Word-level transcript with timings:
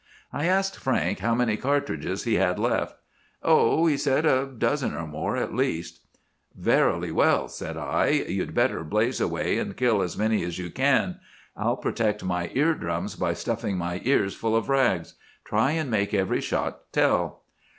"I 0.33 0.47
asked 0.47 0.77
Frank 0.79 1.19
how 1.19 1.35
many 1.35 1.57
cartridges 1.57 2.23
he 2.23 2.33
had 2.33 2.57
left. 2.57 2.95
"'Oh,' 3.43 3.95
said 3.97 4.23
he, 4.25 4.31
'a 4.31 4.45
dozen 4.47 4.95
or 4.95 5.05
more, 5.05 5.37
at 5.37 5.53
least!' 5.53 5.99
"'Verily 6.55 7.11
well,' 7.11 7.47
said 7.47 7.77
I; 7.77 8.07
'you'd 8.09 8.55
better 8.55 8.83
blaze 8.83 9.21
away 9.21 9.59
and 9.59 9.77
kill 9.77 10.01
as 10.01 10.17
many 10.17 10.43
as 10.43 10.57
you 10.57 10.71
can. 10.71 11.19
I'll 11.55 11.77
protect 11.77 12.23
my 12.23 12.49
ear 12.55 12.73
drums 12.73 13.15
by 13.15 13.35
stuffing 13.35 13.77
my 13.77 14.01
ears 14.03 14.33
full 14.33 14.55
of 14.55 14.69
rags. 14.69 15.13
Try 15.45 15.73
and 15.73 15.91
make 15.91 16.15
every 16.15 16.41
shot 16.41 16.91
tell. 16.91 17.43